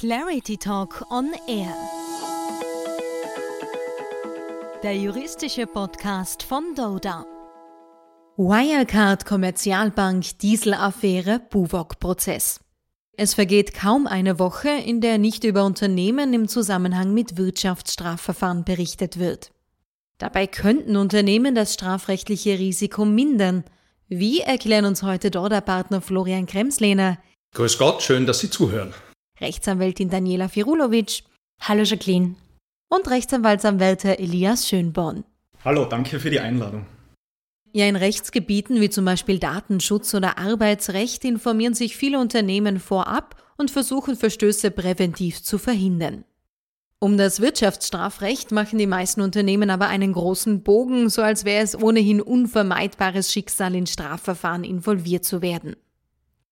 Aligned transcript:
Clarity 0.00 0.56
Talk 0.56 1.04
on 1.10 1.30
Air. 1.46 1.74
Der 4.82 4.96
juristische 4.96 5.66
Podcast 5.66 6.42
von 6.42 6.74
Doda. 6.74 7.26
Wirecard 8.38 9.26
Kommerzialbank 9.26 10.38
Dieselaffäre 10.38 11.42
Buwok-Prozess. 11.50 12.60
Es 13.18 13.34
vergeht 13.34 13.74
kaum 13.74 14.06
eine 14.06 14.38
Woche, 14.38 14.70
in 14.70 15.02
der 15.02 15.18
nicht 15.18 15.44
über 15.44 15.66
Unternehmen 15.66 16.32
im 16.32 16.48
Zusammenhang 16.48 17.12
mit 17.12 17.36
Wirtschaftsstrafverfahren 17.36 18.64
berichtet 18.64 19.18
wird. 19.18 19.50
Dabei 20.16 20.46
könnten 20.46 20.96
Unternehmen 20.96 21.54
das 21.54 21.74
strafrechtliche 21.74 22.58
Risiko 22.58 23.04
mindern. 23.04 23.64
Wie 24.08 24.40
erklären 24.40 24.86
uns 24.86 25.02
heute 25.02 25.30
Dorda-Partner 25.30 26.00
Florian 26.00 26.46
Kremslehner? 26.46 27.18
Grüß 27.52 27.76
Gott, 27.76 28.00
schön, 28.00 28.24
dass 28.24 28.38
Sie 28.38 28.48
zuhören. 28.48 28.94
Rechtsanwältin 29.40 30.10
Daniela 30.10 30.48
Firulovic. 30.48 31.22
Hallo 31.60 31.82
Jacqueline. 31.82 32.34
Und 32.88 33.08
Rechtsanwaltsanwälte 33.08 34.18
Elias 34.18 34.68
Schönborn. 34.68 35.24
Hallo, 35.64 35.84
danke 35.84 36.20
für 36.20 36.30
die 36.30 36.40
Einladung. 36.40 36.86
Ja, 37.72 37.86
in 37.86 37.96
Rechtsgebieten 37.96 38.80
wie 38.80 38.90
zum 38.90 39.04
Beispiel 39.04 39.38
Datenschutz 39.38 40.12
oder 40.14 40.38
Arbeitsrecht 40.38 41.24
informieren 41.24 41.74
sich 41.74 41.96
viele 41.96 42.18
Unternehmen 42.18 42.80
vorab 42.80 43.36
und 43.56 43.70
versuchen 43.70 44.16
Verstöße 44.16 44.70
präventiv 44.72 45.42
zu 45.42 45.56
verhindern. 45.56 46.24
Um 46.98 47.16
das 47.16 47.40
Wirtschaftsstrafrecht 47.40 48.50
machen 48.50 48.78
die 48.78 48.86
meisten 48.86 49.20
Unternehmen 49.20 49.70
aber 49.70 49.86
einen 49.86 50.12
großen 50.12 50.62
Bogen, 50.62 51.08
so 51.08 51.22
als 51.22 51.44
wäre 51.44 51.62
es 51.62 51.80
ohnehin 51.80 52.20
unvermeidbares 52.20 53.32
Schicksal 53.32 53.74
in 53.74 53.86
Strafverfahren 53.86 54.64
involviert 54.64 55.24
zu 55.24 55.40
werden. 55.40 55.76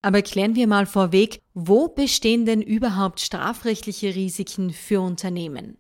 Aber 0.00 0.22
klären 0.22 0.54
wir 0.54 0.66
mal 0.66 0.86
vorweg, 0.86 1.40
wo 1.54 1.88
bestehen 1.88 2.46
denn 2.46 2.62
überhaupt 2.62 3.20
strafrechtliche 3.20 4.14
Risiken 4.14 4.72
für 4.72 5.00
Unternehmen? 5.00 5.76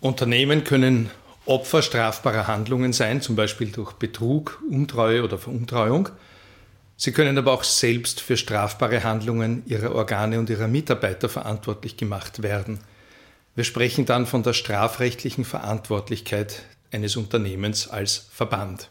Unternehmen 0.00 0.62
können 0.62 1.10
Opfer 1.46 1.82
strafbarer 1.82 2.46
Handlungen 2.46 2.92
sein, 2.92 3.20
zum 3.20 3.36
Beispiel 3.36 3.70
durch 3.70 3.92
Betrug, 3.94 4.62
Untreue 4.70 5.22
oder 5.22 5.38
Veruntreuung. 5.38 6.08
Sie 6.96 7.12
können 7.12 7.36
aber 7.36 7.52
auch 7.52 7.64
selbst 7.64 8.20
für 8.20 8.36
strafbare 8.36 9.04
Handlungen 9.04 9.62
ihrer 9.66 9.94
Organe 9.94 10.38
und 10.38 10.50
ihrer 10.50 10.68
Mitarbeiter 10.68 11.28
verantwortlich 11.28 11.96
gemacht 11.96 12.42
werden. 12.42 12.78
Wir 13.54 13.64
sprechen 13.64 14.06
dann 14.06 14.26
von 14.26 14.42
der 14.42 14.54
strafrechtlichen 14.54 15.44
Verantwortlichkeit 15.44 16.62
eines 16.90 17.16
Unternehmens 17.16 17.88
als 17.88 18.28
Verband. 18.32 18.90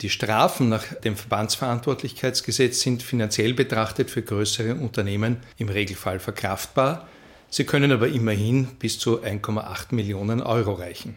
Die 0.00 0.10
Strafen 0.10 0.68
nach 0.68 0.84
dem 0.94 1.16
Verbandsverantwortlichkeitsgesetz 1.16 2.80
sind 2.80 3.02
finanziell 3.02 3.52
betrachtet 3.52 4.10
für 4.10 4.22
größere 4.22 4.76
Unternehmen 4.76 5.38
im 5.56 5.68
Regelfall 5.68 6.20
verkraftbar. 6.20 7.08
Sie 7.50 7.64
können 7.64 7.90
aber 7.90 8.06
immerhin 8.06 8.68
bis 8.78 9.00
zu 9.00 9.22
1,8 9.22 9.94
Millionen 9.94 10.40
Euro 10.40 10.74
reichen. 10.74 11.16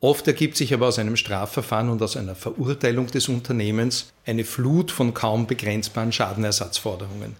Oft 0.00 0.26
ergibt 0.26 0.56
sich 0.56 0.72
aber 0.72 0.88
aus 0.88 0.98
einem 0.98 1.16
Strafverfahren 1.16 1.90
und 1.90 2.00
aus 2.02 2.16
einer 2.16 2.34
Verurteilung 2.34 3.08
des 3.08 3.28
Unternehmens 3.28 4.12
eine 4.24 4.44
Flut 4.44 4.90
von 4.90 5.12
kaum 5.12 5.46
begrenzbaren 5.46 6.12
Schadenersatzforderungen. 6.12 7.36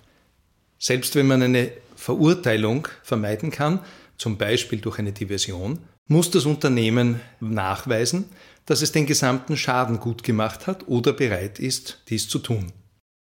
Selbst 0.78 1.14
wenn 1.14 1.26
man 1.26 1.42
eine 1.42 1.70
Verurteilung 1.96 2.88
vermeiden 3.02 3.50
kann, 3.50 3.80
zum 4.18 4.36
Beispiel 4.36 4.80
durch 4.80 4.98
eine 4.98 5.12
Diversion, 5.12 5.78
muss 6.08 6.30
das 6.30 6.44
Unternehmen 6.44 7.20
nachweisen, 7.40 8.26
dass 8.66 8.82
es 8.82 8.92
den 8.92 9.06
gesamten 9.06 9.56
Schaden 9.56 10.00
gut 10.00 10.22
gemacht 10.22 10.66
hat 10.66 10.88
oder 10.88 11.12
bereit 11.12 11.58
ist, 11.58 12.02
dies 12.08 12.28
zu 12.28 12.38
tun. 12.38 12.72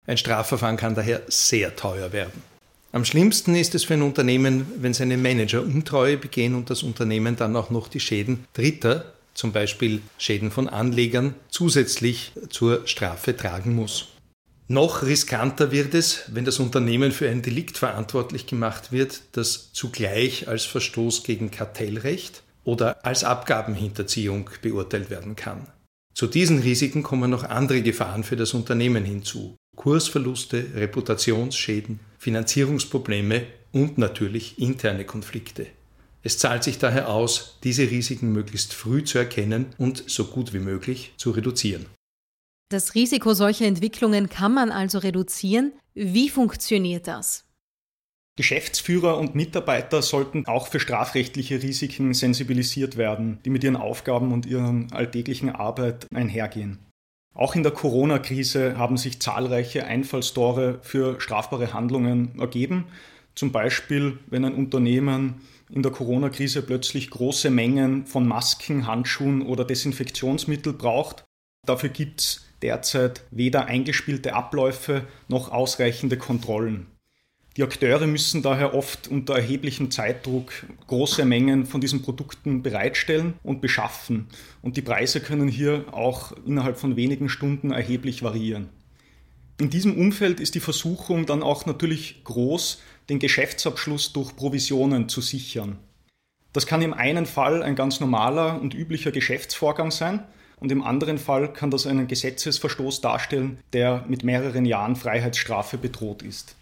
Ein 0.07 0.17
Strafverfahren 0.17 0.77
kann 0.77 0.95
daher 0.95 1.21
sehr 1.27 1.75
teuer 1.75 2.13
werden. 2.13 2.41
Am 2.91 3.03
schlimmsten 3.03 3.55
ist 3.55 3.75
es 3.75 3.83
für 3.83 3.95
ein 3.95 4.01
Unternehmen, 4.01 4.65
wenn 4.77 4.93
seine 4.93 5.17
Manager 5.17 5.61
Untreue 5.61 6.17
begehen 6.17 6.55
und 6.55 6.69
das 6.69 6.83
Unternehmen 6.83 7.35
dann 7.35 7.55
auch 7.55 7.69
noch 7.69 7.87
die 7.87 7.99
Schäden 7.99 8.45
Dritter 8.53 9.15
zum 9.35 9.51
Beispiel 9.51 10.01
Schäden 10.17 10.49
von 10.49 10.67
Anlegern, 10.67 11.35
zusätzlich 11.49 12.31
zur 12.49 12.87
Strafe 12.87 13.35
tragen 13.35 13.75
muss. 13.75 14.07
Noch 14.67 15.03
riskanter 15.03 15.71
wird 15.71 15.93
es, 15.93 16.23
wenn 16.27 16.45
das 16.45 16.57
Unternehmen 16.57 17.11
für 17.11 17.29
ein 17.29 17.43
Delikt 17.43 17.77
verantwortlich 17.77 18.47
gemacht 18.47 18.91
wird, 18.91 19.21
das 19.33 19.71
zugleich 19.73 20.47
als 20.47 20.63
Verstoß 20.65 21.23
gegen 21.23 21.51
Kartellrecht 21.51 22.41
oder 22.65 23.05
als 23.05 23.23
Abgabenhinterziehung 23.23 24.49
beurteilt 24.61 25.09
werden 25.09 25.37
kann. 25.37 25.67
Zu 26.13 26.27
diesen 26.27 26.59
Risiken 26.59 27.03
kommen 27.03 27.31
noch 27.31 27.43
andere 27.43 27.81
Gefahren 27.81 28.23
für 28.23 28.35
das 28.35 28.53
Unternehmen 28.53 29.05
hinzu. 29.05 29.55
Kursverluste, 29.75 30.65
Reputationsschäden, 30.75 31.99
Finanzierungsprobleme 32.17 33.43
und 33.71 33.97
natürlich 33.97 34.59
interne 34.59 35.05
Konflikte. 35.05 35.67
Es 36.23 36.39
zahlt 36.39 36.63
sich 36.63 36.79
daher 36.79 37.09
aus, 37.09 37.59
diese 37.63 37.83
Risiken 37.91 38.31
möglichst 38.31 38.73
früh 38.73 39.03
zu 39.03 39.19
erkennen 39.19 39.67
und 39.77 40.05
so 40.07 40.25
gut 40.25 40.53
wie 40.53 40.59
möglich 40.59 41.13
zu 41.17 41.31
reduzieren. 41.31 41.85
Das 42.69 42.95
Risiko 42.95 43.33
solcher 43.35 43.65
Entwicklungen 43.65 44.27
kann 44.27 44.53
man 44.53 44.71
also 44.71 44.97
reduzieren. 44.97 45.73
Wie 45.93 46.29
funktioniert 46.29 47.07
das? 47.07 47.44
Geschäftsführer 48.37 49.17
und 49.17 49.33
Mitarbeiter 49.33 50.01
sollten 50.01 50.45
auch 50.45 50.67
für 50.67 50.81
strafrechtliche 50.81 51.63
Risiken 51.63 52.13
sensibilisiert 52.13 52.97
werden, 52.97 53.39
die 53.45 53.49
mit 53.49 53.63
ihren 53.63 53.77
Aufgaben 53.77 54.33
und 54.33 54.45
ihren 54.45 54.91
alltäglichen 54.91 55.49
Arbeit 55.49 56.07
einhergehen. 56.13 56.79
Auch 57.33 57.55
in 57.55 57.63
der 57.63 57.71
Corona-Krise 57.71 58.77
haben 58.77 58.97
sich 58.97 59.21
zahlreiche 59.21 59.85
Einfallstore 59.85 60.79
für 60.81 61.19
strafbare 61.21 61.73
Handlungen 61.73 62.37
ergeben. 62.39 62.85
Zum 63.35 63.51
Beispiel, 63.51 64.19
wenn 64.27 64.45
ein 64.45 64.55
Unternehmen 64.55 65.41
in 65.69 65.81
der 65.81 65.91
Corona-Krise 65.91 66.61
plötzlich 66.61 67.09
große 67.09 67.49
Mengen 67.49 68.05
von 68.05 68.27
Masken, 68.27 68.85
Handschuhen 68.87 69.41
oder 69.41 69.65
Desinfektionsmittel 69.65 70.73
braucht. 70.73 71.23
Dafür 71.65 71.89
gibt 71.89 72.21
es 72.21 72.45
derzeit 72.61 73.23
weder 73.31 73.65
eingespielte 73.65 74.33
Abläufe 74.33 75.05
noch 75.27 75.51
ausreichende 75.51 76.17
Kontrollen. 76.17 76.87
Die 77.57 77.63
Akteure 77.63 78.05
müssen 78.05 78.41
daher 78.41 78.73
oft 78.73 79.07
unter 79.07 79.35
erheblichem 79.35 79.89
Zeitdruck 79.89 80.51
große 80.87 81.23
Mengen 81.23 81.65
von 81.65 81.79
diesen 81.79 82.01
Produkten 82.01 82.61
bereitstellen 82.61 83.35
und 83.43 83.61
beschaffen. 83.61 84.27
Und 84.61 84.75
die 84.75 84.81
Preise 84.81 85.21
können 85.21 85.47
hier 85.47 85.85
auch 85.91 86.33
innerhalb 86.45 86.77
von 86.77 86.97
wenigen 86.97 87.29
Stunden 87.29 87.71
erheblich 87.71 88.23
variieren. 88.23 88.67
In 89.57 89.69
diesem 89.69 89.97
Umfeld 89.97 90.41
ist 90.41 90.55
die 90.55 90.59
Versuchung 90.59 91.25
dann 91.25 91.43
auch 91.43 91.65
natürlich 91.65 92.25
groß, 92.25 92.81
den 93.07 93.19
Geschäftsabschluss 93.19 94.11
durch 94.11 94.35
Provisionen 94.35 95.07
zu 95.07 95.21
sichern. 95.21 95.77
Das 96.51 96.67
kann 96.67 96.81
im 96.81 96.93
einen 96.93 97.25
Fall 97.25 97.63
ein 97.63 97.75
ganz 97.75 98.01
normaler 98.01 98.59
und 98.59 98.73
üblicher 98.73 99.11
Geschäftsvorgang 99.11 99.91
sein 99.91 100.25
und 100.59 100.73
im 100.73 100.83
anderen 100.83 101.17
Fall 101.17 101.53
kann 101.53 101.71
das 101.71 101.87
einen 101.87 102.07
Gesetzesverstoß 102.07 102.99
darstellen, 102.99 103.59
der 103.71 104.03
mit 104.09 104.25
mehreren 104.25 104.65
Jahren 104.65 104.97
Freiheitsstrafe 104.97 105.77
bedroht 105.77 106.21
ist. 106.21 106.57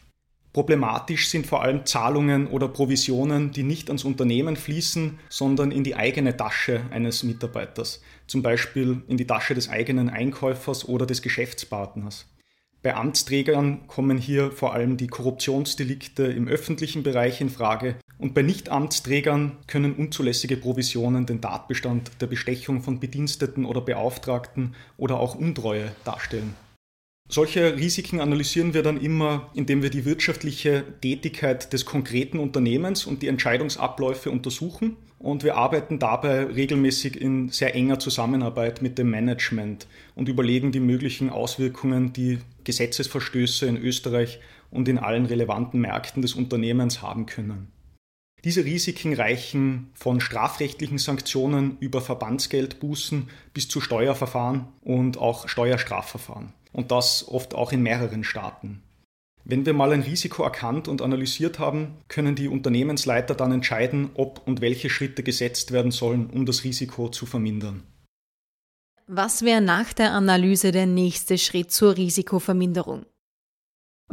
Problematisch 0.53 1.29
sind 1.29 1.47
vor 1.47 1.63
allem 1.63 1.83
Zahlungen 1.87 2.45
oder 2.45 2.67
Provisionen, 2.67 3.51
die 3.51 3.63
nicht 3.63 3.89
ans 3.89 4.03
Unternehmen 4.03 4.55
fließen, 4.55 5.17
sondern 5.27 5.71
in 5.71 5.83
die 5.83 5.95
eigene 5.95 6.37
Tasche 6.37 6.81
eines 6.91 7.23
Mitarbeiters, 7.23 8.03
zum 8.27 8.43
Beispiel 8.43 9.01
in 9.07 9.17
die 9.17 9.25
Tasche 9.25 9.55
des 9.55 9.67
eigenen 9.67 10.11
Einkäufers 10.11 10.87
oder 10.87 11.07
des 11.07 11.23
Geschäftspartners. 11.23 12.27
Bei 12.83 12.95
Amtsträgern 12.95 13.87
kommen 13.87 14.19
hier 14.19 14.51
vor 14.51 14.73
allem 14.73 14.97
die 14.97 15.07
Korruptionsdelikte 15.07 16.23
im 16.23 16.47
öffentlichen 16.47 17.01
Bereich 17.01 17.41
in 17.41 17.49
Frage 17.49 17.95
und 18.19 18.35
bei 18.35 18.43
Nichtamtsträgern 18.43 19.57
können 19.65 19.95
unzulässige 19.95 20.57
Provisionen 20.57 21.25
den 21.25 21.41
Tatbestand 21.41 22.11
der 22.21 22.27
Bestechung 22.27 22.83
von 22.83 22.99
Bediensteten 22.99 23.65
oder 23.65 23.81
Beauftragten 23.81 24.75
oder 24.97 25.19
auch 25.19 25.33
Untreue 25.33 25.93
darstellen. 26.05 26.53
Solche 27.29 27.77
Risiken 27.77 28.19
analysieren 28.19 28.73
wir 28.73 28.83
dann 28.83 29.01
immer, 29.01 29.49
indem 29.55 29.81
wir 29.81 29.89
die 29.89 30.05
wirtschaftliche 30.05 30.83
Tätigkeit 31.01 31.73
des 31.73 31.85
konkreten 31.85 32.37
Unternehmens 32.37 33.05
und 33.05 33.23
die 33.23 33.27
Entscheidungsabläufe 33.27 34.29
untersuchen. 34.29 34.97
Und 35.17 35.43
wir 35.43 35.55
arbeiten 35.55 35.99
dabei 35.99 36.43
regelmäßig 36.43 37.19
in 37.19 37.49
sehr 37.49 37.73
enger 37.73 37.97
Zusammenarbeit 37.97 38.81
mit 38.81 38.97
dem 38.97 39.09
Management 39.09 39.87
und 40.15 40.29
überlegen 40.29 40.71
die 40.71 40.81
möglichen 40.81 41.29
Auswirkungen, 41.29 42.13
die 42.13 42.39
Gesetzesverstöße 42.65 43.65
in 43.65 43.77
Österreich 43.77 44.39
und 44.69 44.87
in 44.87 44.99
allen 44.99 45.25
relevanten 45.25 45.79
Märkten 45.79 46.21
des 46.21 46.35
Unternehmens 46.35 47.01
haben 47.01 47.25
können. 47.25 47.72
Diese 48.43 48.65
Risiken 48.65 49.13
reichen 49.13 49.89
von 49.93 50.19
strafrechtlichen 50.19 50.97
Sanktionen 50.97 51.77
über 51.79 52.01
Verbandsgeldbußen 52.01 53.29
bis 53.53 53.69
zu 53.69 53.79
Steuerverfahren 53.79 54.67
und 54.81 55.17
auch 55.17 55.47
Steuerstrafverfahren 55.47 56.51
und 56.73 56.91
das 56.91 57.25
oft 57.27 57.55
auch 57.55 57.71
in 57.71 57.81
mehreren 57.81 58.25
Staaten. 58.25 58.83
Wenn 59.45 59.65
wir 59.65 59.73
mal 59.73 59.91
ein 59.91 60.01
Risiko 60.01 60.43
erkannt 60.43 60.87
und 60.87 61.01
analysiert 61.01 61.59
haben, 61.59 61.97
können 62.07 62.35
die 62.35 62.47
Unternehmensleiter 62.47 63.35
dann 63.35 63.51
entscheiden, 63.51 64.09
ob 64.13 64.45
und 64.45 64.61
welche 64.61 64.89
Schritte 64.89 65.23
gesetzt 65.23 65.71
werden 65.71 65.91
sollen, 65.91 66.29
um 66.29 66.45
das 66.45 66.63
Risiko 66.63 67.09
zu 67.09 67.25
vermindern. 67.25 67.83
Was 69.07 69.43
wäre 69.43 69.61
nach 69.61 69.91
der 69.91 70.13
Analyse 70.13 70.71
der 70.71 70.85
nächste 70.85 71.37
Schritt 71.37 71.71
zur 71.71 71.97
Risikoverminderung? 71.97 73.05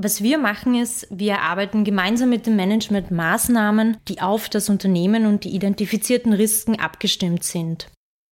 Was 0.02 0.22
wir 0.22 0.38
machen 0.38 0.74
ist, 0.74 1.06
wir 1.10 1.32
erarbeiten 1.32 1.84
gemeinsam 1.84 2.30
mit 2.30 2.46
dem 2.46 2.56
Management 2.56 3.10
Maßnahmen, 3.10 3.98
die 4.08 4.22
auf 4.22 4.48
das 4.48 4.70
Unternehmen 4.70 5.26
und 5.26 5.44
die 5.44 5.54
identifizierten 5.54 6.32
Risiken 6.32 6.80
abgestimmt 6.80 7.44
sind. 7.44 7.88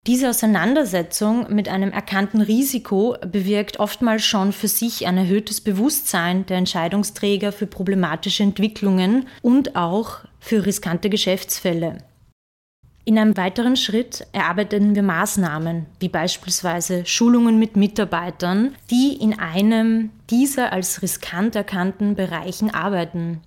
Diese 0.06 0.30
Auseinandersetzung 0.30 1.52
mit 1.52 1.68
einem 1.68 1.92
erkannten 1.92 2.40
Risiko 2.40 3.18
bewirkt 3.20 3.80
oftmals 3.80 4.24
schon 4.24 4.54
für 4.54 4.68
sich 4.68 5.06
ein 5.06 5.18
erhöhtes 5.18 5.60
Bewusstsein 5.60 6.46
der 6.46 6.56
Entscheidungsträger 6.56 7.52
für 7.52 7.66
problematische 7.66 8.44
Entwicklungen 8.44 9.28
und 9.42 9.76
auch 9.76 10.20
für 10.40 10.64
riskante 10.64 11.10
Geschäftsfälle. 11.10 11.98
In 13.08 13.18
einem 13.18 13.38
weiteren 13.38 13.76
Schritt 13.76 14.26
erarbeiten 14.32 14.94
wir 14.94 15.02
Maßnahmen, 15.02 15.86
wie 15.98 16.10
beispielsweise 16.10 17.06
Schulungen 17.06 17.58
mit 17.58 17.74
Mitarbeitern, 17.74 18.76
die 18.90 19.16
in 19.18 19.38
einem 19.38 20.10
dieser 20.28 20.74
als 20.74 21.00
riskant 21.00 21.56
erkannten 21.56 22.16
Bereichen 22.16 22.68
arbeiten. 22.68 23.40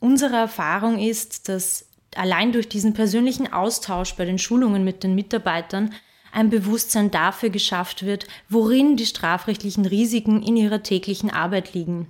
Unsere 0.00 0.34
Erfahrung 0.34 0.98
ist, 0.98 1.48
dass 1.48 1.88
allein 2.16 2.50
durch 2.50 2.68
diesen 2.68 2.92
persönlichen 2.92 3.52
Austausch 3.52 4.16
bei 4.16 4.24
den 4.24 4.40
Schulungen 4.40 4.82
mit 4.82 5.04
den 5.04 5.14
Mitarbeitern 5.14 5.94
ein 6.32 6.50
Bewusstsein 6.50 7.12
dafür 7.12 7.50
geschafft 7.50 8.04
wird, 8.04 8.26
worin 8.48 8.96
die 8.96 9.06
strafrechtlichen 9.06 9.86
Risiken 9.86 10.42
in 10.42 10.56
ihrer 10.56 10.82
täglichen 10.82 11.30
Arbeit 11.30 11.72
liegen. 11.72 12.08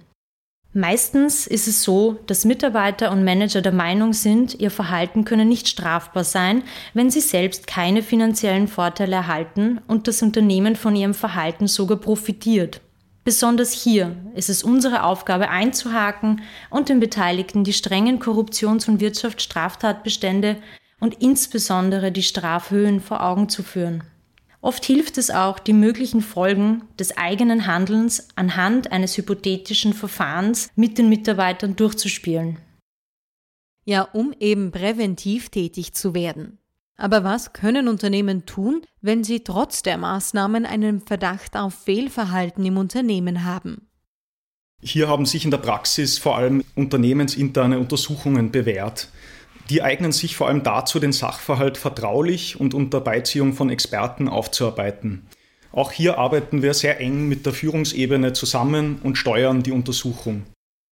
Meistens 0.79 1.47
ist 1.47 1.69
es 1.69 1.83
so, 1.83 2.19
dass 2.27 2.45
Mitarbeiter 2.45 3.11
und 3.11 3.25
Manager 3.25 3.63
der 3.63 3.73
Meinung 3.73 4.13
sind, 4.13 4.61
ihr 4.61 4.71
Verhalten 4.71 5.25
könne 5.25 5.47
nicht 5.47 5.69
strafbar 5.69 6.23
sein, 6.23 6.65
wenn 6.93 7.09
sie 7.09 7.23
selbst 7.23 7.67
keine 7.67 8.03
finanziellen 8.03 8.69
Vorteile 8.69 9.17
erhalten 9.17 9.81
und 9.89 10.07
das 10.07 10.21
Unternehmen 10.21 10.77
von 10.77 10.95
ihrem 10.95 11.15
Verhalten 11.15 11.67
sogar 11.67 11.97
profitiert. 11.97 12.83
Besonders 13.25 13.73
hier 13.73 14.17
ist 14.35 14.51
es 14.51 14.63
unsere 14.63 15.05
Aufgabe 15.05 15.49
einzuhaken 15.49 16.43
und 16.69 16.91
den 16.91 17.01
Beteiligten 17.01 17.65
die 17.65 17.73
strengen 17.73 18.21
Korruptions- 18.21 18.87
und 18.87 19.01
Wirtschaftsstraftatbestände 19.01 20.59
und 21.01 21.23
insbesondere 21.23 22.13
die 22.13 22.23
Strafhöhen 22.23 23.01
vor 23.01 23.25
Augen 23.25 23.49
zu 23.49 23.63
führen. 23.63 24.05
Oft 24.67 24.85
hilft 24.85 25.17
es 25.17 25.31
auch, 25.31 25.61
die 25.61 25.73
möglichen 25.73 26.21
Folgen 26.21 26.83
des 26.99 27.17
eigenen 27.17 27.69
Handelns 27.69 28.27
anhand 28.35 28.91
eines 28.91 29.17
hypothetischen 29.17 29.93
Verfahrens 29.93 30.71
mit 30.75 30.99
den 30.99 31.09
Mitarbeitern 31.09 31.77
durchzuspielen. 31.77 32.59
Ja, 33.85 34.03
um 34.03 34.35
eben 34.41 34.73
präventiv 34.73 35.51
tätig 35.51 35.95
zu 35.95 36.15
werden. 36.15 36.59
Aber 36.97 37.23
was 37.23 37.53
können 37.53 37.87
Unternehmen 37.87 38.45
tun, 38.45 38.83
wenn 39.01 39.23
sie 39.23 39.45
trotz 39.45 39.83
der 39.83 39.99
Maßnahmen 39.99 40.67
einen 40.67 41.01
Verdacht 41.01 41.57
auf 41.57 41.73
Fehlverhalten 41.73 42.65
im 42.65 42.77
Unternehmen 42.77 43.45
haben? 43.45 43.87
Hier 44.83 45.07
haben 45.07 45.27
sich 45.27 45.45
in 45.45 45.53
der 45.53 45.59
Praxis 45.59 46.19
vor 46.19 46.39
allem 46.39 46.65
unternehmensinterne 46.75 47.79
Untersuchungen 47.79 48.51
bewährt. 48.51 49.11
Die 49.69 49.83
eignen 49.83 50.13
sich 50.13 50.37
vor 50.37 50.47
allem 50.47 50.63
dazu, 50.63 51.01
den 51.01 51.13
Sachverhalt 51.13 51.77
vertraulich 51.77 52.61
und 52.61 52.73
unter 52.73 53.01
Beiziehung 53.01 53.53
von 53.53 53.69
Experten 53.69 54.29
aufzuarbeiten. 54.29 55.27
Auch 55.73 55.91
hier 55.91 56.19
arbeiten 56.19 56.63
wir 56.63 56.73
sehr 56.73 57.01
eng 57.01 57.29
mit 57.29 57.45
der 57.47 57.53
Führungsebene 57.53 58.33
zusammen 58.33 59.01
und 59.03 59.19
steuern 59.19 59.63
die 59.63 59.73
Untersuchung. 59.73 60.45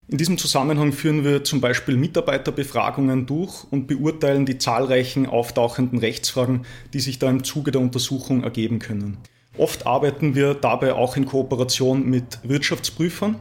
In 0.09 0.19
diesem 0.19 0.37
Zusammenhang 0.37 0.93
führen 0.93 1.25
wir 1.25 1.45
zum 1.45 1.61
Beispiel 1.61 1.97
Mitarbeiterbefragungen 1.97 3.25
durch 3.25 3.65
und 3.71 3.87
beurteilen 3.87 4.45
die 4.45 4.59
zahlreichen 4.59 5.27
auftauchenden 5.27 5.99
Rechtsfragen, 5.99 6.67
die 6.93 7.01
sich 7.01 7.19
da 7.19 7.31
im 7.31 7.45
Zuge 7.45 7.71
der 7.71 7.81
Untersuchung 7.81 8.43
ergeben 8.43 8.81
können. 8.81 9.17
Oft 9.57 9.87
arbeiten 9.87 10.35
wir 10.35 10.55
dabei 10.55 10.95
auch 10.95 11.17
in 11.17 11.27
Kooperation 11.27 12.05
mit 12.09 12.41
Wirtschaftsprüfern 12.43 13.37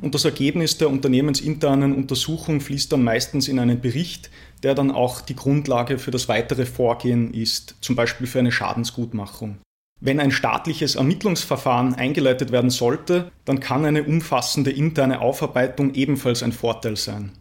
und 0.00 0.14
das 0.14 0.24
Ergebnis 0.24 0.78
der 0.78 0.88
unternehmensinternen 0.88 1.94
Untersuchung 1.94 2.60
fließt 2.60 2.90
dann 2.90 3.02
meistens 3.02 3.48
in 3.48 3.58
einen 3.58 3.80
Bericht, 3.80 4.30
der 4.62 4.74
dann 4.74 4.90
auch 4.90 5.20
die 5.20 5.36
Grundlage 5.36 5.98
für 5.98 6.10
das 6.10 6.28
weitere 6.28 6.64
Vorgehen 6.64 7.34
ist, 7.34 7.76
zum 7.82 7.96
Beispiel 7.96 8.26
für 8.26 8.38
eine 8.38 8.52
Schadensgutmachung. 8.52 9.58
Wenn 10.00 10.20
ein 10.20 10.30
staatliches 10.30 10.94
Ermittlungsverfahren 10.94 11.94
eingeleitet 11.94 12.50
werden 12.50 12.70
sollte, 12.70 13.30
dann 13.44 13.60
kann 13.60 13.84
eine 13.84 14.04
umfassende 14.04 14.70
interne 14.70 15.20
Aufarbeitung 15.20 15.94
ebenfalls 15.94 16.42
ein 16.42 16.52
Vorteil 16.52 16.96
sein. 16.96 17.32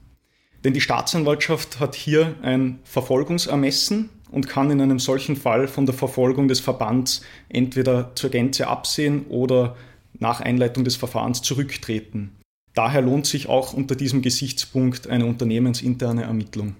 Denn 0.64 0.74
die 0.74 0.82
Staatsanwaltschaft 0.82 1.80
hat 1.80 1.96
hier 1.96 2.36
ein 2.42 2.80
Verfolgungsermessen 2.84 4.10
und 4.32 4.48
kann 4.48 4.72
in 4.72 4.82
einem 4.82 5.00
solchen 5.00 5.36
Fall 5.36 5.68
von 5.68 5.86
der 5.86 5.96
Verfolgung 5.96 6.48
des 6.48 6.60
Verbands 6.60 7.22
entweder 7.50 8.16
zur 8.16 8.30
Gänze 8.30 8.68
absehen 8.68 9.26
oder 9.28 9.76
nach 10.20 10.42
Einleitung 10.42 10.84
des 10.84 10.96
Verfahrens 10.96 11.42
zurücktreten. 11.42 12.36
Daher 12.74 13.02
lohnt 13.02 13.26
sich 13.26 13.50
auch 13.50 13.74
unter 13.74 13.96
diesem 13.96 14.22
Gesichtspunkt 14.22 15.08
eine 15.08 15.26
unternehmensinterne 15.26 16.24
Ermittlung. 16.24 16.76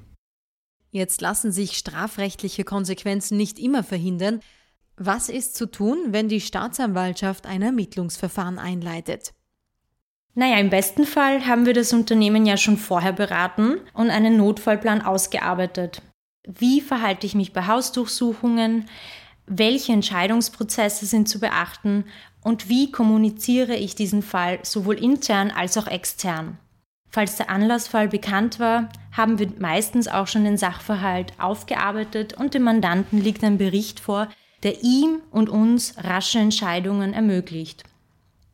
Jetzt 0.92 1.22
lassen 1.22 1.52
sich 1.52 1.78
strafrechtliche 1.78 2.64
Konsequenzen 2.64 3.38
nicht 3.38 3.60
immer 3.60 3.84
verhindern. 3.84 4.40
Was 4.96 5.30
ist 5.30 5.56
zu 5.56 5.66
tun, 5.66 5.98
wenn 6.10 6.30
die 6.30 6.42
Staatsanwaltschaft 6.42 7.46
ein 7.46 7.62
Ermittlungsverfahren 7.62 8.58
einleitet? 8.58 9.34
Naja, 10.34 10.58
im 10.58 10.70
besten 10.70 11.06
Fall 11.06 11.48
haben 11.48 11.66
wir 11.66 11.74
das 11.74 11.94
Unternehmen 11.94 12.46
ja 12.46 12.58
schon 12.58 12.78
vorher 12.78 13.14
beraten 13.14 13.80
und 13.94 14.12
einen 14.12 14.38
Notfallplan 14.38 15.02
ausgearbeitet. 15.02 16.04
Wie 16.48 16.80
verhalte 16.80 17.28
ich 17.28 17.36
mich 17.36 17.52
bei 17.52 17.68
Hausdurchsuchungen? 17.68 18.86
Welche 19.48 19.92
Entscheidungsprozesse 19.92 21.06
sind 21.06 21.28
zu 21.28 21.42
beachten? 21.42 22.06
Und 22.42 22.70
wie 22.70 22.90
kommuniziere 22.90 23.76
ich 23.76 23.96
diesen 23.96 24.22
Fall 24.22 24.60
sowohl 24.64 24.96
intern 24.96 25.52
als 25.52 25.78
auch 25.78 25.88
extern? 25.88 26.58
Falls 27.10 27.36
der 27.36 27.50
Anlassfall 27.50 28.08
bekannt 28.08 28.60
war, 28.60 28.88
haben 29.12 29.40
wir 29.40 29.52
meistens 29.60 30.08
auch 30.08 30.28
schon 30.28 30.46
den 30.46 30.56
Sachverhalt 30.56 31.34
aufgearbeitet 31.38 32.34
und 32.34 32.54
dem 32.54 32.64
Mandanten 32.64 33.22
liegt 33.22 33.44
ein 33.44 33.58
Bericht 33.58 34.00
vor, 34.00 34.30
der 34.64 34.84
ihm 34.84 35.22
und 35.32 35.50
uns 35.50 35.96
rasche 35.98 36.40
Entscheidungen 36.40 37.14
ermöglicht. 37.14 37.84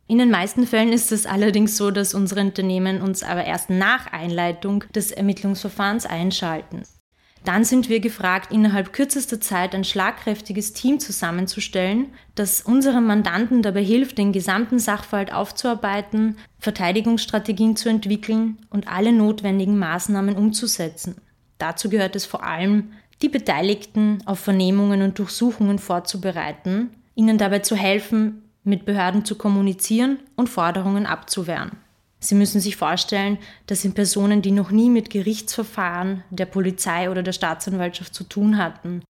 In 0.08 0.18
den 0.18 0.32
meisten 0.32 0.66
Fällen 0.66 0.94
ist 0.94 1.12
es 1.12 1.28
allerdings 1.28 1.78
so, 1.78 1.92
dass 1.92 2.16
unsere 2.16 2.42
Unternehmen 2.42 3.02
uns 3.02 3.22
aber 3.22 3.46
erst 3.46 3.70
nach 3.70 4.12
Einleitung 4.12 4.84
des 4.96 5.12
Ermittlungsverfahrens 5.12 6.08
einschalten. 6.08 6.84
Dann 7.44 7.66
sind 7.66 7.90
wir 7.90 8.00
gefragt, 8.00 8.54
innerhalb 8.54 8.94
kürzester 8.94 9.42
Zeit 9.42 9.76
ein 9.76 9.84
schlagkräftiges 9.84 10.72
Team 10.72 11.00
zusammenzustellen, 11.00 12.08
das 12.36 12.62
unserem 12.62 13.06
Mandanten 13.06 13.62
dabei 13.62 13.84
hilft, 13.84 14.18
den 14.18 14.32
gesamten 14.32 14.80
Sachverhalt 14.80 15.34
aufzuarbeiten, 15.34 16.38
Verteidigungsstrategien 16.60 17.76
zu 17.76 17.90
entwickeln 17.90 18.60
und 18.70 18.88
alle 18.88 19.12
notwendigen 19.12 19.78
Maßnahmen 19.78 20.36
umzusetzen. 20.36 21.18
Dazu 21.58 21.90
gehört 21.90 22.16
es 22.16 22.26
vor 22.26 22.44
allem, 22.44 22.94
die 23.22 23.30
Beteiligten 23.30 24.20
auf 24.26 24.40
Vernehmungen 24.40 25.02
und 25.02 25.20
Durchsuchungen 25.20 25.80
vorzubereiten, 25.80 26.92
ihnen 27.16 27.38
dabei 27.38 27.60
zu 27.60 27.76
helfen, 27.76 28.44
mit 28.64 28.86
Behörden 28.86 29.26
zu 29.26 29.36
kommunizieren 29.36 30.20
und 30.36 30.48
Forderungen 30.48 31.06
abzuwehren. 31.06 31.83
Sie 32.24 32.36
müssen 32.36 32.62
sich 32.62 32.78
vorstellen, 32.78 33.38
das 33.68 33.82
sind 33.82 33.96
Personen, 33.96 34.42
die 34.42 34.52
noch 34.52 34.72
nie 34.72 34.90
mit 34.90 35.10
Gerichtsverfahren 35.10 36.24
der 36.30 36.46
Polizei 36.46 37.10
oder 37.10 37.22
der 37.22 37.34
Staatsanwaltschaft 37.34 38.16
zu 38.16 38.24
tun 38.24 38.58
hatten. 38.58 39.04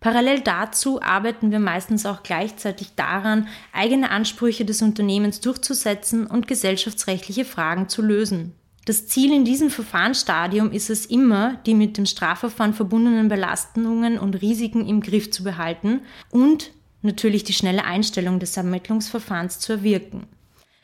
Parallel 0.00 0.40
dazu 0.40 1.00
arbeiten 1.00 1.50
wir 1.50 1.58
meistens 1.58 2.04
auch 2.04 2.22
gleichzeitig 2.22 2.94
daran, 2.96 3.48
eigene 3.72 4.10
Ansprüche 4.10 4.64
des 4.64 4.82
Unternehmens 4.82 5.40
durchzusetzen 5.40 6.26
und 6.26 6.48
gesellschaftsrechtliche 6.48 7.44
Fragen 7.44 7.88
zu 7.88 8.02
lösen. 8.02 8.54
Das 8.84 9.06
Ziel 9.06 9.32
in 9.32 9.44
diesem 9.44 9.70
Verfahrensstadium 9.70 10.72
ist 10.72 10.90
es 10.90 11.06
immer, 11.06 11.58
die 11.66 11.74
mit 11.74 11.96
dem 11.96 12.06
Strafverfahren 12.06 12.74
verbundenen 12.74 13.28
Belastungen 13.28 14.18
und 14.18 14.40
Risiken 14.40 14.86
im 14.86 15.00
Griff 15.00 15.30
zu 15.30 15.44
behalten 15.44 16.00
und 16.30 16.72
natürlich 17.02 17.44
die 17.44 17.52
schnelle 17.52 17.84
Einstellung 17.84 18.38
des 18.38 18.56
Ermittlungsverfahrens 18.56 19.60
zu 19.60 19.72
erwirken. 19.72 20.26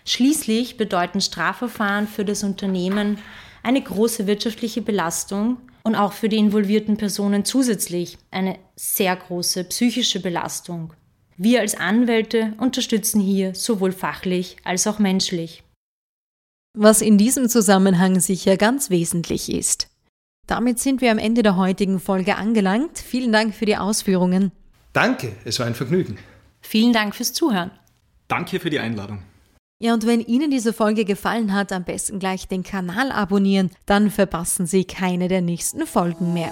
Schließlich 0.06 0.76
bedeuten 0.76 1.20
Strafverfahren 1.20 2.06
für 2.06 2.24
das 2.24 2.44
Unternehmen 2.44 3.18
eine 3.62 3.82
große 3.82 4.28
wirtschaftliche 4.28 4.80
Belastung 4.80 5.58
und 5.82 5.96
auch 5.96 6.12
für 6.12 6.28
die 6.28 6.36
involvierten 6.36 6.96
Personen 6.96 7.44
zusätzlich 7.44 8.16
eine 8.30 8.58
sehr 8.76 9.14
große 9.16 9.64
psychische 9.64 10.20
Belastung. 10.20 10.92
Wir 11.36 11.60
als 11.60 11.74
Anwälte 11.74 12.54
unterstützen 12.58 13.20
hier 13.20 13.54
sowohl 13.54 13.92
fachlich 13.92 14.56
als 14.64 14.86
auch 14.86 15.00
menschlich. 15.00 15.64
Was 16.78 17.02
in 17.02 17.18
diesem 17.18 17.48
Zusammenhang 17.48 18.20
sicher 18.20 18.56
ganz 18.56 18.90
wesentlich 18.90 19.52
ist. 19.52 19.88
Damit 20.46 20.78
sind 20.78 21.00
wir 21.00 21.10
am 21.10 21.18
Ende 21.18 21.42
der 21.42 21.56
heutigen 21.56 21.98
Folge 21.98 22.36
angelangt. 22.36 22.98
Vielen 22.98 23.32
Dank 23.32 23.54
für 23.54 23.66
die 23.66 23.76
Ausführungen. 23.76 24.52
Danke, 24.92 25.32
es 25.44 25.58
war 25.58 25.66
ein 25.66 25.74
Vergnügen. 25.74 26.18
Vielen 26.60 26.92
Dank 26.92 27.16
fürs 27.16 27.32
Zuhören. 27.32 27.72
Danke 28.28 28.60
für 28.60 28.70
die 28.70 28.78
Einladung. 28.78 29.22
Ja, 29.78 29.92
und 29.92 30.06
wenn 30.06 30.22
Ihnen 30.22 30.50
diese 30.50 30.72
Folge 30.72 31.04
gefallen 31.04 31.52
hat, 31.52 31.70
am 31.70 31.84
besten 31.84 32.18
gleich 32.18 32.48
den 32.48 32.62
Kanal 32.62 33.12
abonnieren, 33.12 33.70
dann 33.84 34.10
verpassen 34.10 34.66
Sie 34.66 34.84
keine 34.86 35.28
der 35.28 35.42
nächsten 35.42 35.86
Folgen 35.86 36.32
mehr. 36.32 36.50